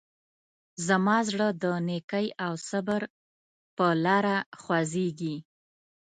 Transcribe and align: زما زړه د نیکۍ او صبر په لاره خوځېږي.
زما 0.87 1.17
زړه 1.29 1.47
د 1.63 1.65
نیکۍ 1.87 2.27
او 2.45 2.53
صبر 2.69 3.01
په 3.75 3.85
لاره 4.05 4.37
خوځېږي. 4.61 5.35